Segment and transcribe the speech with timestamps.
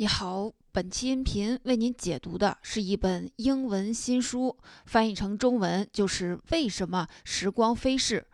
[0.00, 4.56] 你好，本期音频为您解读的是一本英文新书，
[4.86, 8.26] 翻译成中文就是《为什么时光飞逝：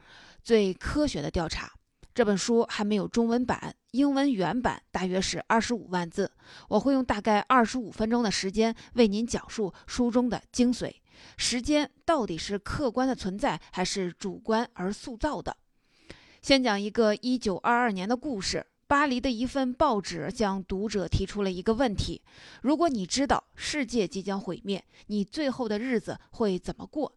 [0.45, 1.67] 最科学的调查》。
[2.15, 6.31] 这本书还没有中文版，英文原版大约是二十五万字。
[6.69, 10.95] 我会用大概二十五分钟的时间为您讲述书中的精髓：
[11.37, 15.57] 时间到底是客观的存在，还是主观而塑造的？
[16.41, 18.65] 先讲一个一九二二年的故事。
[18.89, 22.23] 巴黎的一份报纸向读者提出了一个问题：
[22.63, 27.13] 如果你知道世界即将毁灭，你最后的日子会怎么过？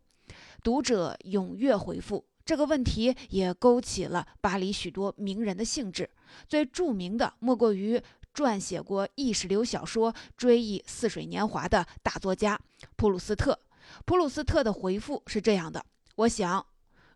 [0.64, 2.26] 读者踊跃回复。
[2.44, 6.10] 这个问题也勾起了巴黎许多名人的兴致。
[6.48, 8.02] 最著名的莫过于
[8.34, 12.60] 撰写过意识流小说《追忆似水年华》的大作家
[12.96, 13.60] 普鲁斯特。
[14.06, 16.66] 普鲁斯特的回复是这样的：我想。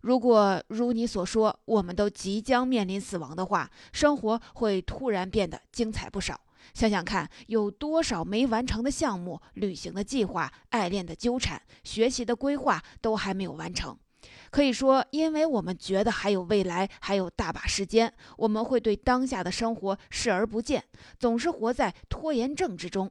[0.03, 6.37] 如果如你所说，我们都即将面临死亡的话，生活会突然变得精彩不少。
[6.73, 13.97] 想想看，有多少没完成的项目、旅行的计划、爱恋的纠缠、学习的规划都还没有完成。
[14.51, 20.83] 可以说，因为我们觉得还有未来，还有大把时间，我们会对当下的生活视而不见，
[21.17, 23.09] 总是活在拖延症之中。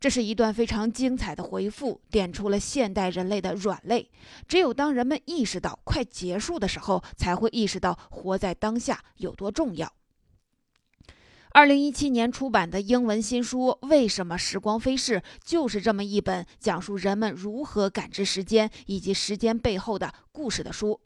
[0.00, 4.10] 这是一段非常精彩的回复，点出了现代人类的软肋。
[4.48, 9.92] 只有当人们意识到快结束的时候，才会意识到活在当下有多重要。
[11.54, 20.98] 二零一七年出版的英文新书《为什么时光飞逝》就是这么一本讲述人们如何感知时间以及时间背后的故事的书。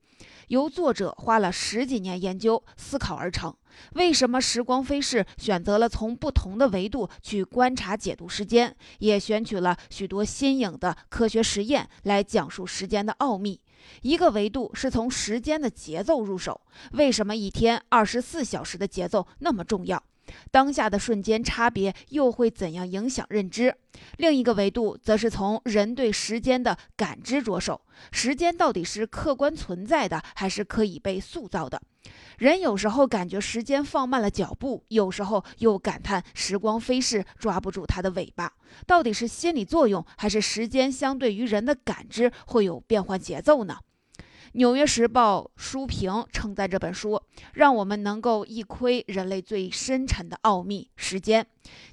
[0.49, 3.55] 由作者花了十几年研究思考而成。
[3.95, 5.27] 为什么时光飞逝？
[5.37, 13.61] 选择了从不同的维度去观察解读时间，也选取了许多新颖的科学实验来讲述时间的奥秘。
[14.03, 16.61] 一个维度是从时间的节奏入手，
[16.93, 20.03] 为什么一天二十四小时的节奏那么重要？
[20.51, 23.75] 当下的瞬间差别又会怎样影响认知？
[24.19, 27.81] 另一个维度则是从人对时间的感知着手，
[28.13, 31.81] 时间到底是客观存在的，还是可以被塑造的？
[32.39, 38.53] 人有时候感觉时间放慢了脚步，有时候又感叹时光飞逝，抓不住它的尾巴。
[38.87, 43.79] 到底是心理作用，还是时间相对于人的感知会有变换节奏呢？
[44.53, 47.21] 《纽约时报》书评称赞这本书，
[47.55, 51.45] 让我们能够一窥人类最深沉的奥秘——时间。《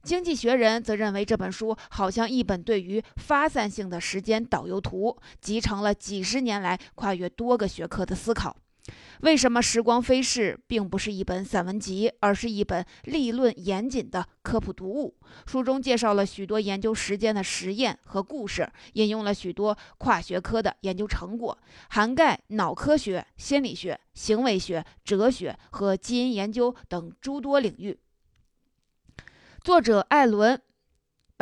[0.04, 8.56] 经济学人》则认为这本书好像一本对于发散性的时间导游图，集成了几十年来跨越多个学科的思考。
[9.22, 15.18] 为什么时光飞逝并不是一本散文集，而是一本立论严谨的科普读物？
[15.46, 21.58] 书中介绍了许多研究时间的实验和故事，引用了许多跨学科的研究成果，
[21.90, 27.98] 涵盖脑科学、心理学、行为学、哲学和基因研究等诸多领域。
[29.64, 30.62] 作者艾伦。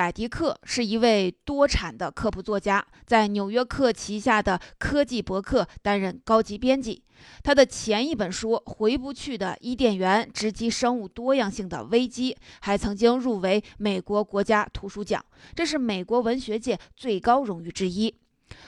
[0.02, 7.04] 百迪克是一位多产的科普作家，在《纽约客》旗下的科技博客担任高级编辑。
[7.44, 15.24] 他的前一本书《回不去的伊甸园：直击生物多样性的危机》还曾经入围美国国家图书奖，
[15.54, 18.12] 这是美国文学界最高荣誉之一。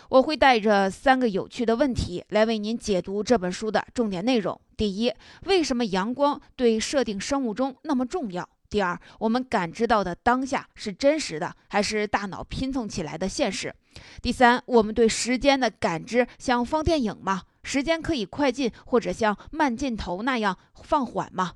[0.09, 5.11] 我会带着三个有趣的问题来为您解读这本书的重点内容：第一，
[5.47, 8.47] 为什么阳光对设定生物钟那么重要？
[8.73, 13.71] 第二，我们感知到的当下是真实的，还是大脑拼凑起来的现实？
[14.19, 17.43] 第三，我们对时间的感知像放电影吗？
[17.61, 21.51] 时间可以快进，或者像慢镜头那样放缓吗？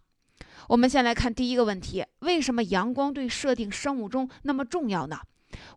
[0.68, 5.18] 我们先来看第一个问题：为什么阳光对设定生物钟那么重要呢？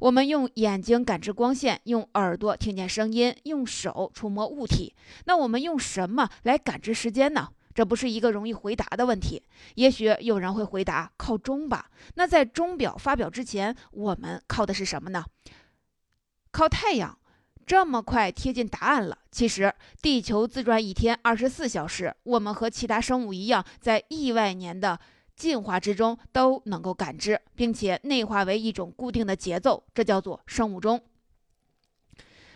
[0.00, 4.94] 我们用眼睛感知光线，用耳朵听见声音，用手触摸物体。
[5.24, 7.48] 那我们用什么来感知时间呢？
[7.74, 9.42] 这不是一个容易回答的问题。
[9.74, 11.90] 也许有人会回答：靠钟吧。
[12.14, 15.24] 那在钟表发表之前，我们靠的是什么呢？
[16.50, 17.16] 靠太阳。
[17.66, 19.16] 这么快贴近答案了。
[19.30, 19.72] 其实，
[20.02, 24.98] 地球自转一天二十四小时，我们和其他生物一样，在亿万年的
[25.36, 31.00] 进化之中都能够感知，并且内化为一种固定的节奏，这叫做生物钟。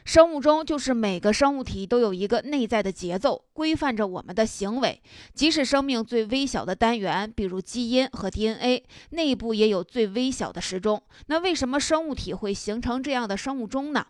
[0.04, 5.02] 生物钟就是每个生物体都有一个内在的节奏，规范着我们的行为。
[5.32, 11.02] 即使生命最微小的单元，比如基因和 DNA，内部也有最微小的时钟。
[11.28, 14.06] 那为什么生物体会形成这样的生物钟呢？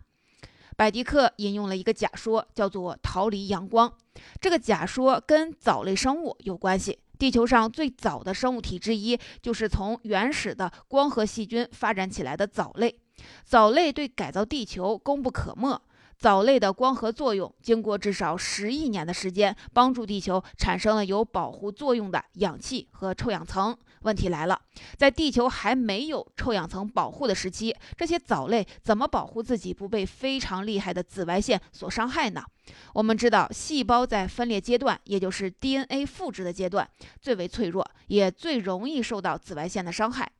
[0.77, 3.95] 百迪克引用了一个假说，叫做“逃离阳光”。
[4.43, 6.99] 这个假说跟藻类生物有关系。
[7.17, 12.99] 地球上最早的生物体之一，就是从原始的光合细菌发展起来的藻类。
[13.45, 15.81] 藻类对改造地球功不可没。
[16.17, 24.59] 藻类的光合作用，经过至少十亿年的时间，帮助地球产生了有保护作用的氧气和臭氧层，问题来了，
[24.97, 32.43] 在地球还没有臭氧层保护的时期，这些藻类怎么保护自己不被非常厉害的紫外线所伤害呢？
[32.95, 36.89] 我们知道，细胞在分裂阶段，也就是 DNA 复制的阶段，
[37.21, 40.31] 最为脆弱，也最容易受到紫外线的伤害。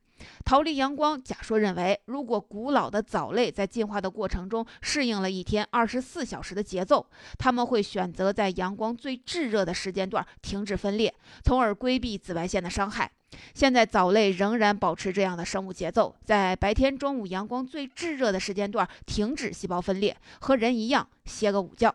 [0.43, 7.05] 逃离阳光，假说认为，如果古老的藻类在进化的过程中适应了一天二十四小时的节奏，
[7.37, 11.13] 他们会选择在阳光最炙热的时间段停止分裂，
[11.43, 13.11] 从而规避紫外线的伤害。
[13.53, 21.93] 现在藻类仍然保持这样的生物节奏，在白天中午阳光最炙热的时间段停止细胞分裂，和人一样歇个午觉。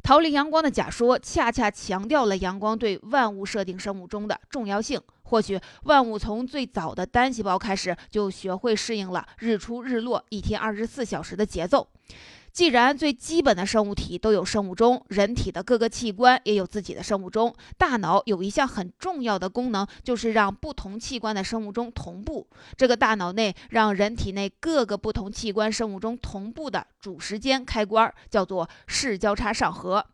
[0.00, 5.02] 逃离阳光的假说，恰恰强调了阳光对万物设定生物钟的重要性。
[5.28, 11.88] 或许万物从最早的单细胞开始，就学会适应了日出日落一天二十四小时的节奏。
[12.50, 17.54] 既然最基本的生物体都有生物钟，人体的各个器官也有自己的生物钟。
[17.76, 22.48] 大脑有一项很重要的功能，就是让不同器官的生物钟同步。
[22.76, 30.04] 这个大脑内让人体内各个不同器官生物钟同步的主时间开关，叫做视交叉上核。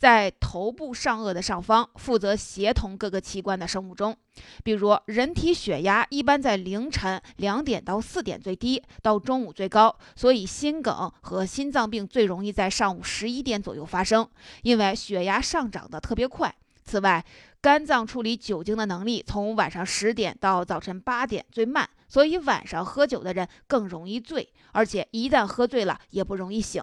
[0.00, 4.16] 在头部上颚的上方，负责协同各个器官的生物钟。
[4.64, 14.26] 比如，人体血压一般在凌晨两点到四点最低，到中午最高，所以心梗和心脏病最容易在上午十一点左右发生，
[14.62, 16.54] 因为血压上涨的特别快。
[16.82, 17.22] 此外，
[17.60, 26.82] 肝脏处理酒精的能力从晚上十点到早晨八点最慢，所以晚上喝酒的人更容易醉，而且一旦喝醉了也不容易醒。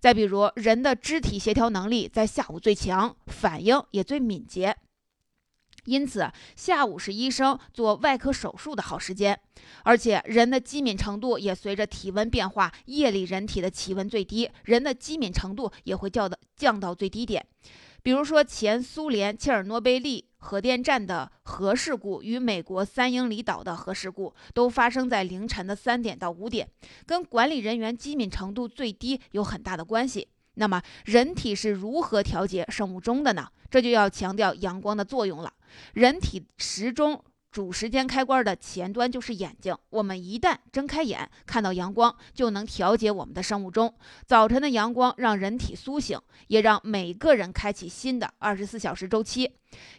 [0.00, 4.76] 再比如，人的肢体协调能力在下午最强，反应也最敏捷，
[5.84, 9.38] 因此下午是医生做外科手术的好时间。
[9.82, 17.46] 而且，人的机敏程度也随着体温变化，夜里人体的体温最低，人的机敏程度也会降到降到最低点。
[18.04, 26.68] 比如说，前苏联切尔诺贝利核电站的核事故与美国三英里岛的核事故都发生在凌晨的三点到五点，
[27.06, 30.28] 跟管理人员机敏程度最低有很大的关系。
[30.56, 33.48] 那么，人体是如何调节生物钟的呢？
[33.70, 35.50] 这就要强调阳光的作用了。
[35.94, 37.24] 人体时钟。
[37.54, 43.94] 主时间开关的前端就是眼睛，我们一旦睁开眼，看到阳光，就能调节我们的生物钟。
[44.26, 46.18] 早晨的阳光让人体苏醒，
[46.48, 49.52] 也让每个人开启新的二十四小时周期。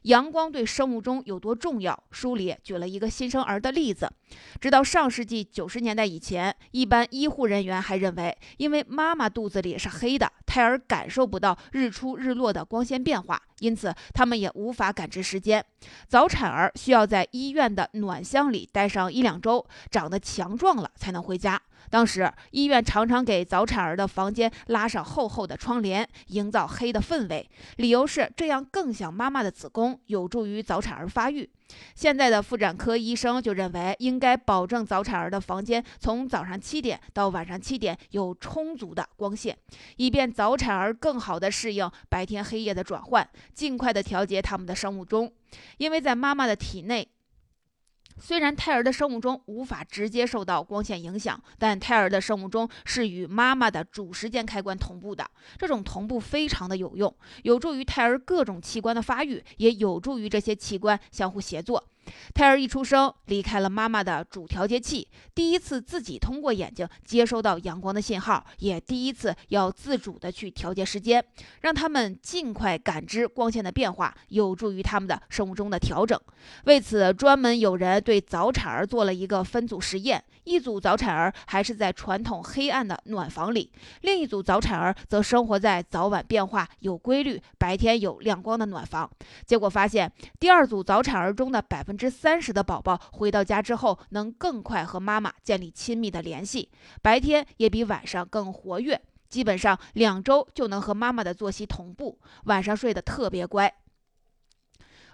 [0.03, 1.97] 阳光对生物钟有多重要？
[2.11, 4.11] 书里举了一个新生儿的例子。
[4.59, 15.63] 直到上世纪九十年代以前，一般医护人员还认为，因为妈妈肚子里是黑的，胎儿感受不到日出日落的光线变化，因此他们也无法感知时间。
[16.07, 21.61] 早产儿需要在医院的暖箱里待上一两周，长得强壮了才能回家。
[21.95, 31.49] 当时医院常常给早产儿的房间拉上厚厚的窗帘，营造黑的氛围，理由是这样更像妈妈的子宫，有助于早产儿发育。
[31.95, 39.57] 现在的妇产科医生就认为，应该保证早产儿的房间从早上七点到晚上七点有充足的光线，
[39.95, 45.31] 以便早产儿更好地适应白天黑夜的转换，尽快地调节他们的生物钟。
[45.77, 47.07] 因为在妈妈的体内。
[48.17, 55.29] 虽然胎儿的生物钟无法直接受到光线影响，但胎儿的生物钟是与妈妈的主时间开关同步的。
[55.57, 57.13] 这种同步非常的有用，
[57.43, 61.83] 有助于胎儿各种器官的发育，也有助于这些器官相互协作。
[62.33, 71.23] 胎儿一出生，离开了妈妈的主调节器，第一次自己通过眼睛接收到阳光的信号，也第一次要自主的去调节时间，
[71.61, 76.19] 让他们尽快感知光线的变化，有助于他们的生物钟的调整。
[76.65, 83.71] 为此，专门有人对早产儿做了一个分组实验，一组早产儿还是在传统黑暗的暖房里，
[84.01, 89.09] 另一组早产儿则生活在早晚变化有规律、白天有亮光的暖房。
[89.45, 96.69] 结果发现，第二组早产儿中的百分之三十的宝宝回到家之后，能更快和妈妈建立亲密的联系，
[97.01, 103.73] 白天也比晚上更活跃，基本上两周就能和妈妈的作息同步，晚上睡得特别乖。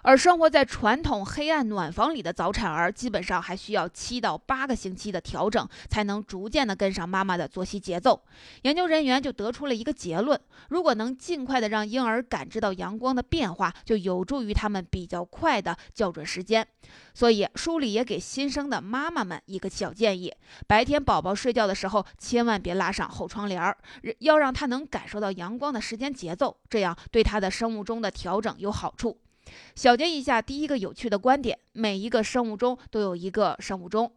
[0.02, 8.20] 而生活在传统黑暗暖房里的早产儿，基本上还需要七到八个星期的调整，才能逐渐的跟上妈妈的作息节奏。
[8.62, 10.38] 研究人员就得出了一个结论：
[10.70, 16.66] 如果能尽快的让婴儿感知到阳光的变化，就有助于他们比较快的校准时间。
[17.14, 20.34] 所以书里也给新生的妈妈们一个小建议：
[20.66, 23.78] 白天宝宝睡觉的时候，千万别拉上厚窗帘儿，
[24.18, 29.16] 要让他能感受到阳光的时间节奏，这样对他的生物钟的调整有好处。
[29.74, 34.12] 小结一下，第一个有趣的观点：每一个生物钟都有一个生物钟，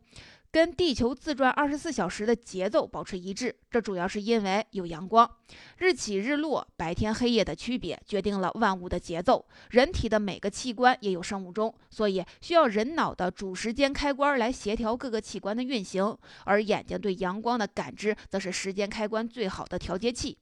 [0.51, 3.53] 跟地球自转二十四小时的节奏保持一致。
[3.70, 5.29] 这主要是因为有阳光，
[5.77, 9.46] 日起日落、白天黑夜的区别决定了万物的节奏。
[9.72, 16.17] 人体的每个器官也有生物钟，所以需要人脑的主时间开关来协调各个器官的运行。
[16.46, 20.38] 而眼睛对阳光的感知，则是时间开关最好的调节器。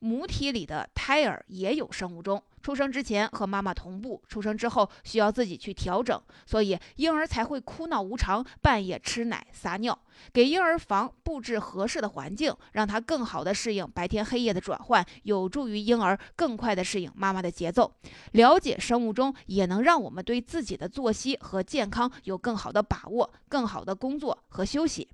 [0.00, 2.42] 母体里的胎儿也有生物钟。
[2.64, 9.96] 出生之前和妈妈同步，出生之后需要自己去调整，所以婴儿才会哭闹无常，半夜吃奶撒尿。
[10.32, 17.92] 给婴儿房布置合适的环境，让他更好的适应白天黑夜的转换，有助于婴儿更快的适应妈妈的节奏。
[18.32, 25.06] 了解生物钟，也能让我们对自己的作息和健康有更好的把握，更好的工作和休息。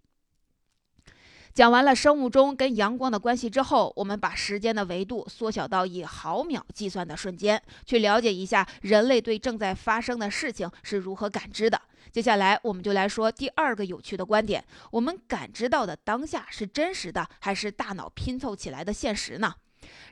[1.53, 11.81] 讲完了生物钟跟阳光的关系之后，我们把时间的维度缩小到以毫秒计算的瞬间，去了解一下人类对正在发生的事情是如何感知的。
[12.13, 19.55] 接下来，我们就来说第二个有趣的观点：我们感知到的当下是真实的，还是大脑拼凑起来的现实呢？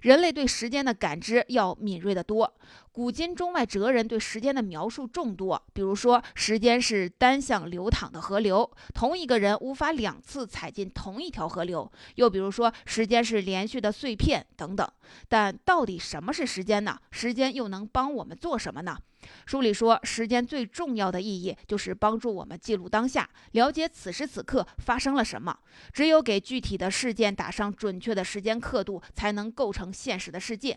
[0.01, 2.53] 人类对时间的感知要敏锐得多。
[2.99, 14.85] 古今中外哲人对时间的描述众多，比如说，时间是单向流淌的河流，同一个人无法两次踩进同一条河流；又比如说，时间是连续的碎片等等。
[15.29, 16.99] 但到底什么是时间呢？
[17.13, 18.99] 时间又能帮我们做什么呢？
[19.47, 25.57] 书里说，时间最重要的意义就是帮助我们记录当下，了解此时此刻发生了什么。
[25.93, 30.77] 只有给具体的事件打上准确的时间刻度，才能构成现实的世界。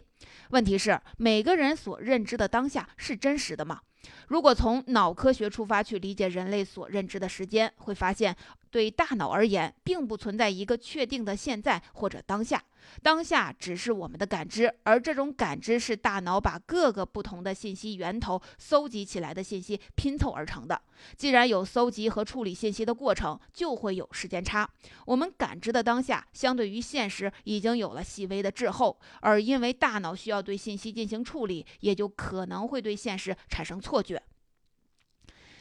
[0.49, 3.81] 问题是，每个人所认知的当下是真实的吗？
[4.27, 8.35] 如果从脑科学出发去理解人类所认知的时间，会发现，
[8.69, 12.63] 对大脑而言，并不存在一个确定的现在或者当下。
[13.03, 20.81] 当下只是我们的感知，而这种感知是大脑把各个不同的信息源头搜集起来的信息拼凑而成的。
[21.15, 24.67] 既然有搜集和处理信息的过程，就会有时间差。
[25.05, 34.23] 我们感知的当下，相对于现实已经有了细微的滞后，而因为大脑需要对信息进行处理，也就可能会对现实产生错错觉。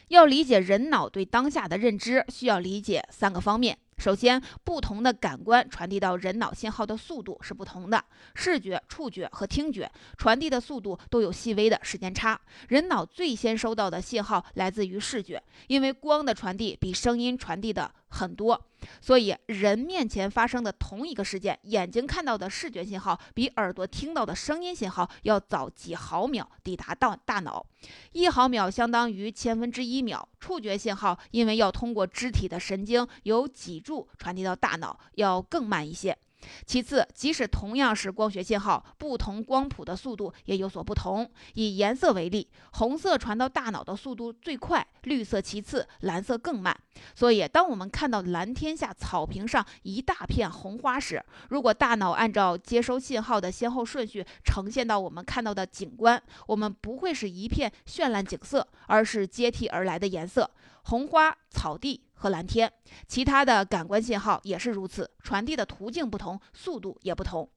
[0.06, 3.76] 要理解人脑对当下的认知，需要理解三个方面。
[3.98, 8.04] 首先，不同的感官传递到人脑信号的速度是不同的，
[8.36, 12.40] 视觉、触觉和听觉传递的速度都有细微的时间差。
[12.68, 18.69] 人脑最先收到的信号来自于视觉，因为光的传递比声音传递的很多。
[19.00, 27.64] 所以，人面前发生的同一个事件，眼睛看到的视觉信号比耳朵听到的声音信号要早几毫秒抵达到大脑。
[28.12, 30.28] 一毫秒相当于千分之一秒。
[30.38, 36.16] 触觉信号因为要通过肢体的神经由脊柱传递到大脑，要更慢一些。
[36.66, 41.30] 其次，即使同样是光学信号，不同光谱的速度也有所不同。
[41.54, 46.76] 以颜色为例，红色传到大脑的速度最快，绿色其次，蓝色更慢。
[47.14, 60.50] 所以，当我们看到蓝天下草坪上一大片红花时，如果大脑按照接收信号的先后顺序呈现到我们看到的景观，我们不会是一片绚烂景色，而是接替而来的颜色：
[60.84, 62.00] 红花、草地。
[62.20, 62.70] 和蓝天，
[63.08, 67.48] 其他的感官信号也是如此，传递的途径不同，速度也不同。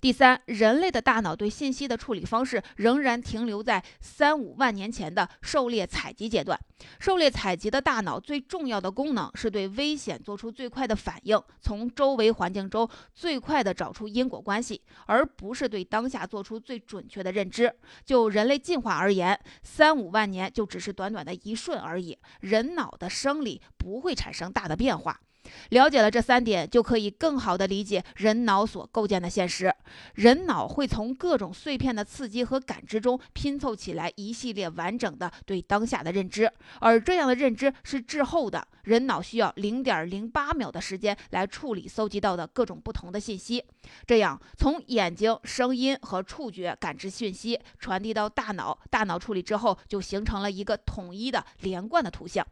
[0.00, 6.58] 第三，人类的大脑对信息的处理方式仍然停留在三五万年前的狩猎采集阶段。
[6.98, 17.70] 狩猎采集的大脑最重要的功能是对危险做出最快的反应，从周围环境中最快的找出因果关系，而不是对当下做出最准确的认知。
[18.02, 25.20] 就人类进化而言，三五万年就只是短短的一瞬而已，人脑的生理不会产生大的变化。
[25.70, 29.74] 了解了这三点，就可以更好地理解人脑所构建的现实。
[30.14, 38.66] 人脑会从各种碎片的刺激和感知中拼凑起来一系列完整的对当下的认知，而这样的认知是滞后的。
[38.90, 43.64] 人脑需要零点零八秒的时间来处理搜集到的各种不同的信息，
[44.04, 52.44] 这样从眼睛、声音和触觉感知讯息传递到大脑，大脑处理之后就形成了一个统一的连贯的图像。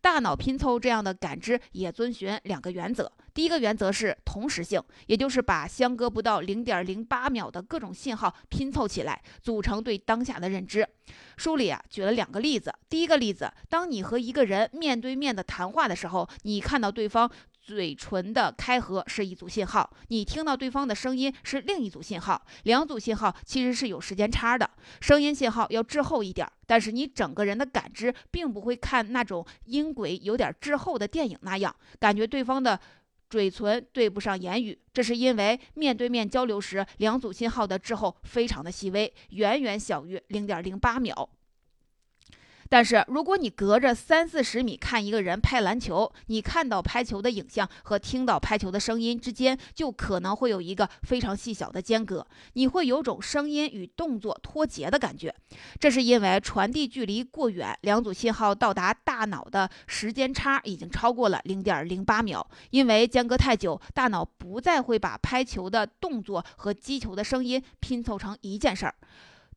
[0.00, 3.12] 大脑拼凑这样的感知也遵循两个原则。
[3.34, 10.88] 第一个原则是同时性，也就是把相隔不到零点零八秒的各种信号拼凑起来，组成对当下的认知。
[11.36, 12.72] 书里啊举了两个例子。
[12.88, 17.28] 第一个例子，当你和一个人面对面的谈话的时候，你看到对方
[17.60, 32.78] 嘴唇的开合是一组信号，你听到对方的声音是另一组信号，两组信号其实是有时间差的，声音信号要滞后一点，但是你整个人的感知并不会看那种音轨有点滞后的电影那样，感觉对方的。
[33.28, 41.28] 嘴唇对不上言语，这是因为面对面交流时，两组信号的滞后非常的细微，远远小于零点零八秒。
[42.74, 55.32] 但是，如果你隔着三四十米看一个人拍篮球，你看到拍球的影像和听到拍球的声音之间，就可能会有一个非常细小的间隔，你会有种声音与动作脱节的感觉。
[55.78, 62.44] 这是因为传递距离过远，两组信号到达大脑的时间差已经超过了零点零八秒。
[62.70, 68.96] 因为间隔太久，大脑不再会把拍球的动作和击球的声音拼凑成一件事儿。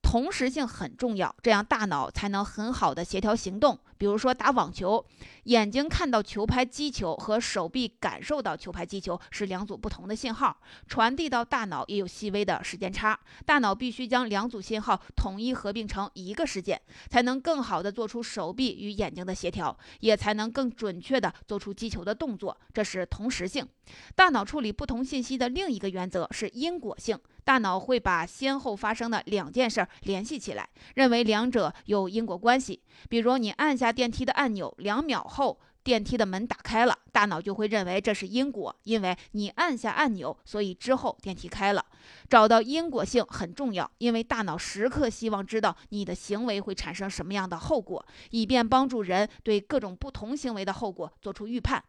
[0.02, 3.78] 同时性很重要，这样大脑才能很好的协调行动。
[3.98, 5.04] 比如说打网球，
[5.46, 10.56] 眼睛看到球拍击球和手臂感受到球拍击球是两组不同的信号，
[10.88, 13.20] 传递到大脑也有细微的时间差。
[13.44, 22.56] 大脑必须将两组信号统一合并成一个事件，才能更好的做出手臂与眼睛的协调，也才能更准确的做出击球的动作。
[22.72, 23.68] 这是同时性。
[24.16, 27.18] 大脑处理不同信息的另一个原则是因果性。
[27.48, 32.84] 大脑会把先后发生的两件事联系起来，认为两者有因果关系。
[33.08, 41.86] 比如，你按下电梯的按钮，两秒后电梯的门打开了，大脑就会认为这是因果，因为你按下按钮，所以之后电梯开了。
[42.30, 51.82] 找到因果性很重要，因为大脑时刻希望知道你的行为会产生什么样的后果，以便帮助人对各种不同行为的后果做出预判。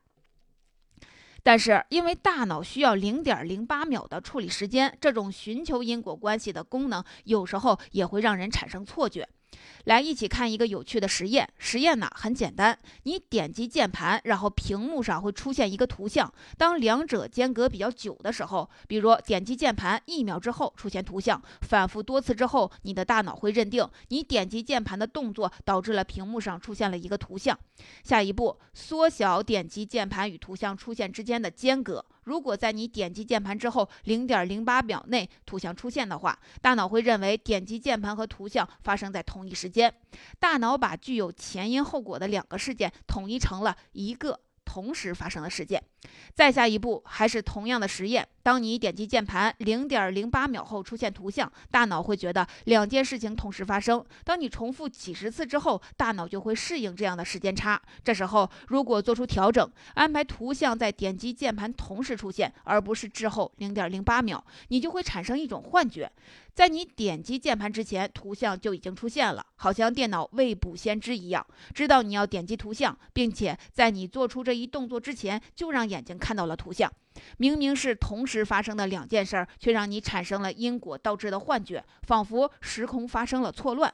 [1.43, 9.29] 但是，因为大脑需要零点零八秒的处理时间，这种寻求因果关系的功能有时候也会让人产生错觉。
[9.85, 11.49] 来一起看一个有趣的实验。
[11.59, 16.33] 实验呢很简单，你点击键盘，然后屏幕上会出现一个图像。
[16.57, 27.59] 当两者间隔比较久的时候，比如点击键盘一秒之后出现图像，反复多次之后，你的大脑会认定你点击键盘的动作导致了屏幕上出现了一个图像。
[28.05, 32.05] 下一步，缩小点击键盘与图像出现之间的间隔。
[32.29, 39.93] 如果在你点击键盘之后零点零八秒内图像出现的话，大脑会认为点击键盘和图像发生在同一时间。
[40.39, 45.83] 大脑把具有前因后果的两个事件统一成了一个同时发生的事件。
[46.35, 48.29] 再下一步还是同样的实验。
[48.49, 54.03] 当你点击键盘零点零八秒后出现图像，大脑会觉得两件事情同时发生。
[54.25, 57.79] 当你重复几十次之后，大脑就会适应这样的时间差。
[58.03, 66.11] 这时候如果做出调整，安排图像在点击键盘同时出现，而不是滞后零点零八秒，你就会产生一种幻觉，
[66.55, 76.91] 在你点击键盘之前，图像就已经出现了，好像电脑未卜先知一样，知道你要点击图像，并且在你做出这一动作之前就让眼睛看到了图像。
[77.37, 83.93] 明明是同时发生的两件事，却让你产生了因果倒置的幻觉，仿佛时空发生了错乱。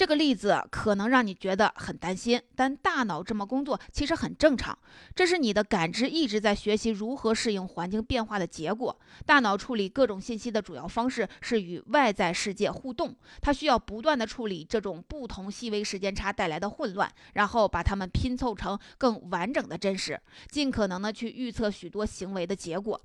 [0.00, 4.78] 这个例子可能让你觉得很担心，但大脑这么工作其实很正常。
[5.14, 8.98] 这是你的感知一直在学习如何适应环境变化的结果。
[9.26, 22.98] 大脑处理各种信息的主要方式是与外在世界互动，它需要不断的处理这种不同细微时间差带来的混乱，然后把它们拼凑成更完整的真实，尽可能的去预测许多行为的结果。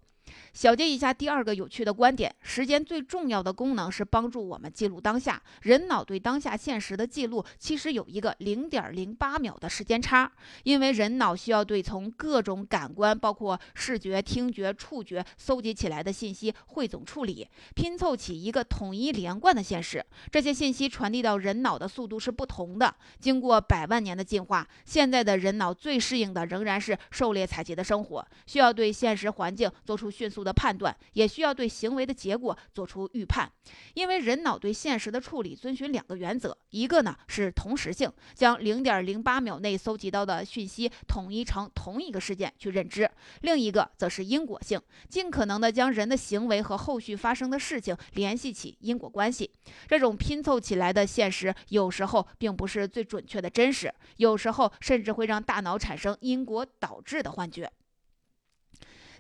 [0.54, 5.42] 小结一下第二个有趣的观点：时间最重要的功能是帮助我们记录当下。
[5.62, 10.32] 人脑对当下现实的记录其实有一个零点零八秒的时间差，
[10.64, 20.04] 因为人脑需要对从各种感官，包括视觉、听觉、触觉搜集起来的信息汇总处理，拼凑起一个统一连贯的现实。
[20.32, 22.94] 这些信息传递到人脑的速度是不同的。
[23.20, 33.48] 经过百万年的进化，现在的人脑最适应的仍然是狩猎采集的生活，需要对现实环境做出迅迅速的判断，也需要对行为的结果做出预判。
[33.94, 43.06] 因为人脑对现实的处理遵循两个原则：一个呢是同时性，将零点零八秒内搜集到的讯息统一成同一个事件去认知；
[43.42, 49.52] 另一个则是因果性，尽可能的将人的行为和后续发生的事情联系起因果关系。
[49.88, 57.72] 这种拼凑起来的现实有时候并不是最准确的真实，有时候甚至会让大脑产生因果导致的幻觉。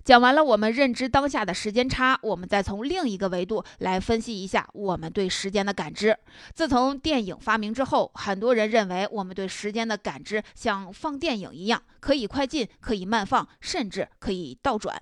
[0.06, 6.16] 讲完了我们认知当下的时间差，我们再从另一个维度来分析一下我们对时间的感知。
[6.54, 14.96] 自从电影发明之后，很多人认为我们对时间的感知像放电影一样，可以快进，可以慢放，甚至可以倒转。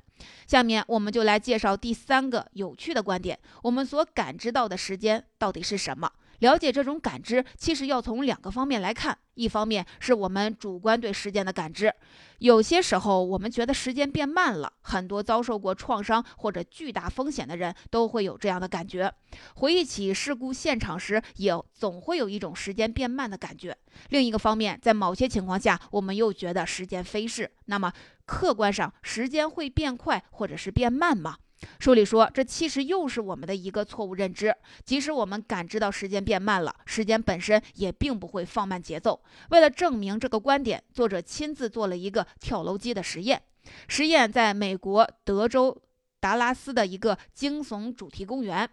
[0.47, 6.09] 下面我们就来介绍第三个有趣的观点：我们所感知到的时间到底是什么？
[6.43, 9.17] 了解这种感知，其实要从两个方面来看。
[9.35, 11.91] 一方面是我们主观对时间的感知，
[12.39, 14.73] 有些时候我们觉得时间变慢了。
[14.81, 19.11] 很多遭受过创伤或者巨大风险的人都会有这样的感觉。
[19.55, 23.75] 回忆起事故现场时，也总会有一种时间变慢的感觉。
[24.09, 27.49] 另一个方面，在某些情况下，我们又觉得时间飞逝。
[27.67, 27.91] 那么，
[28.25, 31.37] 客观上时间会变快或者是变慢吗？
[31.79, 34.55] 书里说，这其实又是我们的一个错误认知。
[34.85, 39.21] 即使我们感知到时间变慢了，时间本身也并不会放慢节奏。
[39.49, 43.41] 为了证明这个观点，作者亲自做了一个跳楼机的实验。
[43.87, 45.81] 实验在美国德州
[46.19, 48.69] 达拉斯的一个惊悚主题公园。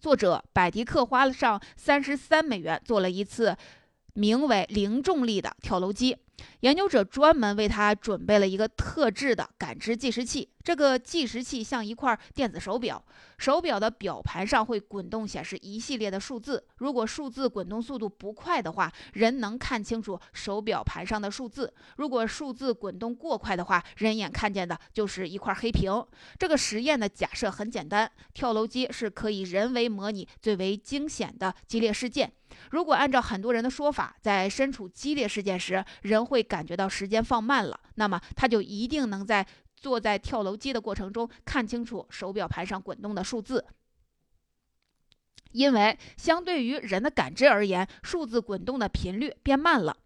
[0.00, 3.56] 作者百迪克花了上三十三美元做了一次
[4.14, 6.16] 名为“零重力”的跳楼机。
[6.60, 10.48] 研究者专门为他准备了一个特制的感知计时器。
[10.64, 13.02] 这个计时器像一块电子手表，
[13.38, 16.62] 手表的表盘上会滚动显示一系列的数字。
[16.76, 26.04] 如果数字滚动速度不快的话，人能看清楚手表盘上的数字；如果数字滚动过快的话，人眼看见的就是一块黑屏。
[26.38, 32.30] 这个实验的假设很简单：跳楼机是可以人为模拟最为惊险的激烈事件。
[32.70, 39.46] 如果按照很多人的说法，在身处激烈事件时，人会感觉到时间放慢了，那么他就一定能在。
[39.80, 43.64] 坐在跳楼机的过程中，看清楚手表盘上滚动的数字，
[45.52, 49.96] 因为相对于人的感知而言，数字滚动的频率变慢了。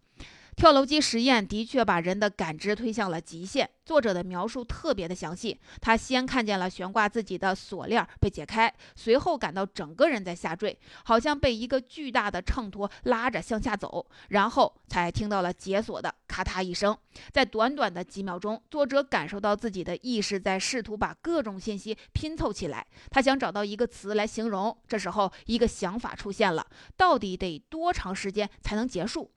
[0.55, 3.69] 跳楼机实验的确把人的感知推向了极限。
[3.85, 5.59] 作者的描述特别的详细。
[5.81, 16.97] 他先看见了悬挂自己的锁链被解开，随后感到整个人在下坠，好像被一个巨大的秤砣拉着向下走，然后才听到了解锁的咔嗒一声。
[17.31, 22.85] 在短短的几秒钟，作者感受到自己的意识在试图把各种信息拼凑起来。
[23.09, 24.77] 他想找到一个词来形容。
[24.87, 29.29] 这时候，一个想法出现了：到底得多长时间才能结束？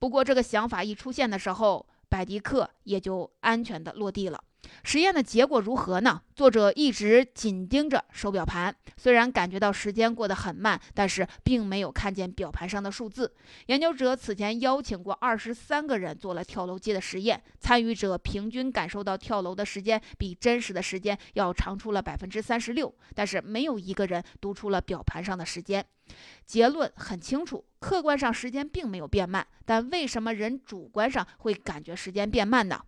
[0.00, 4.42] 不过，这个想法一出现的时候，百迪克也就安全的落地了。
[4.82, 6.22] 实验的结果如何呢？
[6.34, 13.34] 作者一直紧盯着手表盘，虽然感觉到时间过得很慢，但是并没有看见表盘上的数字。
[13.66, 25.84] 研究者此前邀请过二十三个人做了跳楼机的实验，参与者平均感受到跳楼的时间比真实的时间要长出了百分之三十六，但是没有一个人读出了表盘上的时间。
[26.46, 32.80] 结论很清楚，客观上时间并没有变慢，但为什么人主观上会感觉时间变慢呢？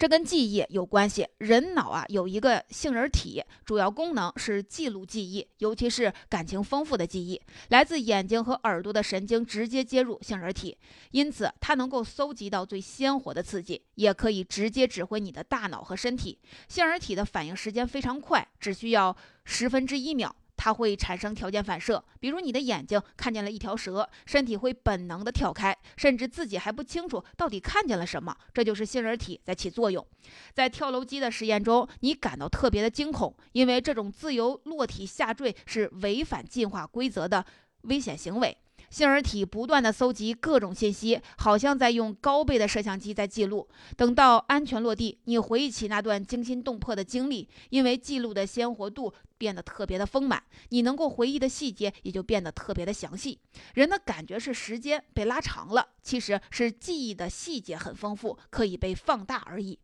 [0.00, 1.28] 这跟记忆有关系。
[1.36, 7.38] 人脑啊有一个杏仁体，主要功能是记录记忆，尤其是感情丰富的记忆。
[7.68, 10.74] 来自眼睛和耳朵的神经直接接入杏仁体，
[11.10, 16.38] 因此它能够搜集到最鲜活的刺激，也可以直接指挥你的大脑和身体。
[16.66, 20.34] 杏仁体的反应时间非常快，只需要十分之一秒。
[20.62, 28.36] 它会产生条件反射，比如你的眼睛看见了一条蛇，身体会本能的跳开，甚至自己还不清楚到底看见了什么。
[28.52, 30.06] 这就是杏仁体在起作用。
[30.52, 37.42] 在跳楼机的实验中，你感到特别的惊恐，因为这种自由落体下坠是违反进化规则的
[37.84, 38.54] 危险行为。
[38.90, 43.68] 杏仁体不断地搜集各种信息，好像在用高倍的摄像机在记录。
[43.96, 53.38] 等到安全落地，你回忆起那段惊心动魄的经历，因为记录的鲜活度变得特别的丰满，你能够回忆的细节也就变得特别的详细。
[53.74, 59.78] 人的感觉是时间被拉长了，其实是记忆的细节很丰富，可以被放大而已。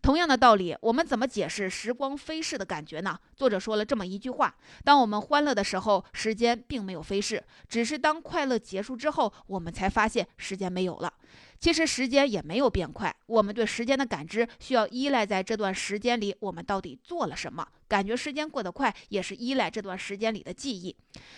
[0.00, 3.18] 同样的道理，我们怎么解释时光飞逝的感觉呢？
[3.36, 4.54] 作者说了这么一句话：
[4.84, 11.12] 当我们欢乐的时候，时间并没有飞逝，只是当快乐结束之后，我们才发现时间没有了。
[11.58, 17.66] 其实时间也没有变快，我们对时间的感知需要依赖在这段时间里我们到底做了什么。
[17.92, 20.96] 感觉时间过得快，也是依赖这段时间里的记忆。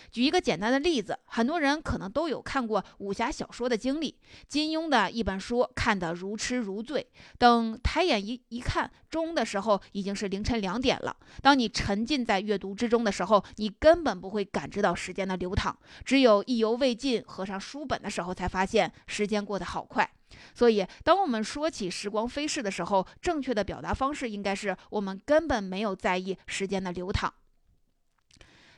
[0.09, 4.17] 举一个简单的例子，很多人可能都有看过武侠小说的经历。
[4.47, 7.05] 金庸的一本书看得如痴如醉，
[7.37, 11.13] 等抬眼一一看钟的时候，已经是凌晨两点了。
[11.41, 20.09] 当你沉浸在阅读之中的时候，你根本不会感知到时间的流淌，只有意犹未尽，合上书本的时候，才发现时间过得好快。
[20.53, 27.33] 所以，当我们说起时光飞逝的时候，正确的表达方式应该是我们根本没有在意时间的流淌。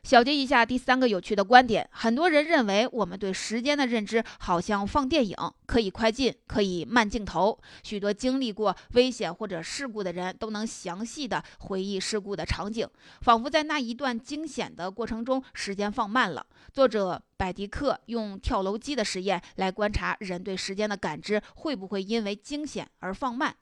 [0.08, 7.60] 小结一下第三个有趣的观点：很多人认为我们对时间的认知好像放电影，可以快进，可以慢镜头。
[7.84, 12.88] 许多经历过危险或者事故的人都能详细的回忆事故的场景，
[13.20, 16.46] 仿佛在那一段惊险的过程中，时间放慢了。
[16.72, 23.54] 作者百迪克用跳楼机的实验来观察人对时间的感知会不会因为惊险而放慢。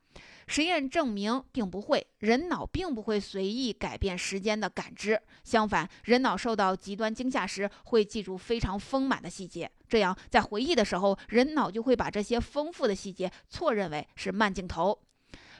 [0.48, 2.06] 实验证明，并不会。
[2.20, 15.00] 人脑并不会随意改变时间的感知，相反，人脑受到极端惊吓时会记住非常丰满的细节，这样在回忆的时候，人脑就会把这些丰富的细节错认为是慢镜头。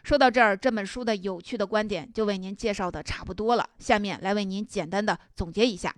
[0.04, 3.68] 说到这儿，这本书的有趣的观点就为您介绍的差不多了。
[3.80, 5.96] 下面来为您简单的总结一下：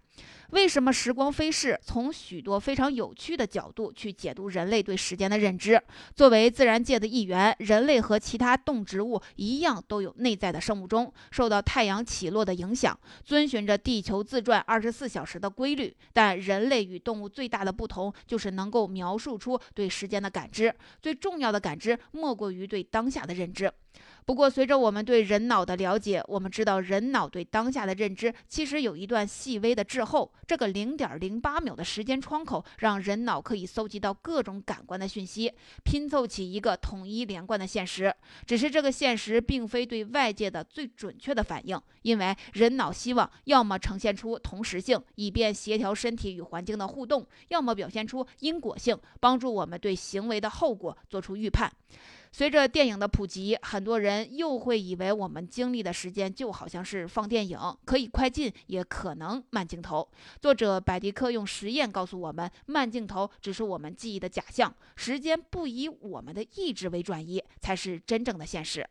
[0.51, 1.77] 为什么时光飞逝？
[1.84, 5.82] 从许多非常有趣的角度去解读人类对时间的认知。
[6.15, 15.93] 作为自然界的一员，人类和其他动植物一样，都有内在的生物钟，受到太阳起落的影响，遵循着地球自转二十四小时的规律。
[16.13, 20.73] 但人类与动物最大的不同，就是能够描述出对时间的感知。
[21.01, 23.69] 最重要的感知，莫过于对当下的认知。
[24.27, 30.29] 不过，随着我们对人脑的了解，我们知道人脑对当下的认知其实有一段细微的滞后。
[30.45, 35.53] 这个零点零八秒的时间窗口，让人脑可以搜集到各种感官的讯息，
[35.85, 38.13] 拼凑起一个统一连贯的现实。
[38.45, 51.71] 只是这个现实并非对外界的最准确的反应，因为人脑希望要么呈现出同时性，以便协调身体与环境的互动；要么表现出因果性，帮助我们对行为的后果做出预判。
[52.38, 60.08] 随着电影的普及，很多人又会以为我们经历的时间就好像是放电影，可以快进，也可能慢镜头。
[60.39, 68.88] 作者百迪克用实验告诉我们，慢镜头只是我们记忆的假象，时间不以我们的意志为转移，才是真正的现实。